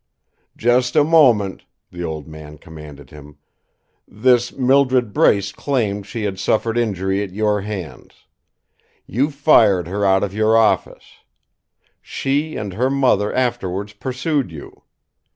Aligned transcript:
"Just 0.57 0.95
a 0.95 1.03
moment!" 1.03 1.63
the 1.91 2.03
old 2.03 2.27
man 2.27 2.57
commanded 2.57 3.11
him. 3.11 3.37
"This 4.07 4.51
Mildred 4.51 5.13
Brace 5.13 5.51
claimed 5.51 6.07
she 6.07 6.23
had 6.23 6.39
suffered 6.39 6.75
injury 6.75 7.21
at 7.21 7.29
your 7.33 7.61
hands. 7.61 8.25
You 9.05 9.29
fired 9.29 9.87
her 9.87 10.03
out 10.03 10.23
of 10.23 10.33
your 10.33 10.57
office. 10.57 11.05
She 12.01 12.55
and 12.55 12.73
her 12.73 12.89
mother 12.89 13.31
afterwards 13.31 13.93
pursued 13.93 14.51
you. 14.51 14.81